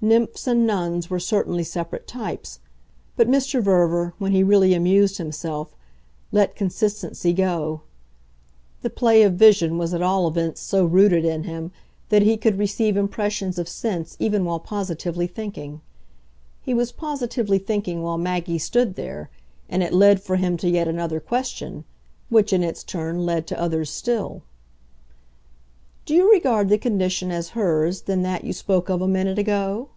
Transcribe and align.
Nymphs 0.00 0.46
and 0.46 0.64
nuns 0.64 1.10
were 1.10 1.18
certainly 1.18 1.64
separate 1.64 2.06
types, 2.06 2.60
but 3.16 3.26
Mr. 3.28 3.60
Verver, 3.60 4.14
when 4.18 4.30
he 4.30 4.44
really 4.44 4.72
amused 4.72 5.18
himself, 5.18 5.74
let 6.30 6.54
consistency 6.54 7.32
go. 7.32 7.80
The 8.82 8.90
play 8.90 9.24
of 9.24 9.32
vision 9.32 9.76
was 9.76 9.92
at 9.92 10.00
all 10.00 10.28
events 10.28 10.60
so 10.60 10.84
rooted 10.84 11.24
in 11.24 11.42
him 11.42 11.72
that 12.10 12.22
he 12.22 12.36
could 12.36 12.58
receive 12.58 12.96
impressions 12.96 13.58
of 13.58 13.68
sense 13.68 14.16
even 14.20 14.44
while 14.44 14.60
positively 14.60 15.26
thinking. 15.26 15.80
He 16.62 16.74
was 16.74 16.92
positively 16.92 17.58
thinking 17.58 18.00
while 18.00 18.18
Maggie 18.18 18.58
stood 18.58 18.94
there, 18.94 19.30
and 19.68 19.82
it 19.82 19.92
led 19.92 20.22
for 20.22 20.36
him 20.36 20.56
to 20.58 20.68
yet 20.70 20.86
another 20.86 21.18
question 21.18 21.82
which 22.28 22.52
in 22.52 22.62
its 22.62 22.84
turn 22.84 23.26
led 23.26 23.48
to 23.48 23.60
others 23.60 23.90
still. 23.90 24.42
"Do 26.04 26.14
you 26.14 26.32
regard 26.32 26.70
the 26.70 26.78
condition 26.78 27.30
as 27.30 27.50
hers 27.50 28.00
then 28.02 28.22
that 28.22 28.42
you 28.42 28.54
spoke 28.54 28.88
of 28.88 29.02
a 29.02 29.08
minute 29.08 29.38
ago?" 29.38 29.90